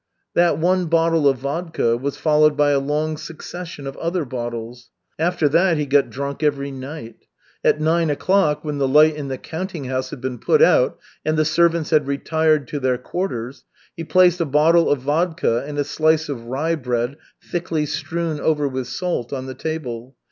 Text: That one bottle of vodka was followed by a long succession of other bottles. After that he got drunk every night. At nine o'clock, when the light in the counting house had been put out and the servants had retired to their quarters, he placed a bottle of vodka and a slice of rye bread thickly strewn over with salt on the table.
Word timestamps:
That 0.33 0.57
one 0.57 0.87
bottle 0.87 1.27
of 1.27 1.37
vodka 1.37 1.95
was 1.95 2.17
followed 2.17 2.57
by 2.57 2.71
a 2.71 2.79
long 2.79 3.17
succession 3.17 3.85
of 3.85 3.95
other 3.97 4.25
bottles. 4.25 4.89
After 5.19 5.47
that 5.49 5.77
he 5.77 5.85
got 5.85 6.09
drunk 6.09 6.41
every 6.41 6.71
night. 6.71 7.27
At 7.63 7.79
nine 7.79 8.09
o'clock, 8.09 8.63
when 8.65 8.79
the 8.79 8.87
light 8.87 9.15
in 9.15 9.27
the 9.27 9.37
counting 9.37 9.83
house 9.83 10.09
had 10.09 10.19
been 10.19 10.39
put 10.39 10.59
out 10.59 10.97
and 11.23 11.37
the 11.37 11.45
servants 11.45 11.91
had 11.91 12.07
retired 12.07 12.67
to 12.69 12.79
their 12.79 12.97
quarters, 12.97 13.63
he 13.95 14.03
placed 14.03 14.41
a 14.41 14.45
bottle 14.45 14.89
of 14.89 15.01
vodka 15.01 15.63
and 15.67 15.77
a 15.77 15.83
slice 15.83 16.29
of 16.29 16.45
rye 16.47 16.73
bread 16.73 17.17
thickly 17.39 17.85
strewn 17.85 18.39
over 18.39 18.67
with 18.67 18.87
salt 18.87 19.31
on 19.31 19.45
the 19.45 19.53
table. 19.53 20.15